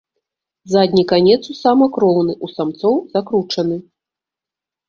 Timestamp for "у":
1.53-1.55, 2.47-2.49